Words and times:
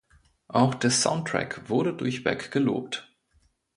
Auch 0.47 0.73
der 0.73 0.89
Soundtrack 0.89 1.69
wurde 1.69 1.93
durchweg 1.93 2.49
gelobt. 2.49 3.07